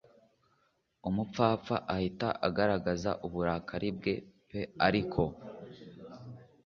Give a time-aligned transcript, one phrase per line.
[1.07, 4.13] Umupfapfa ahita agaragaza uburakari bwe
[4.47, 4.49] p
[4.87, 5.21] ariko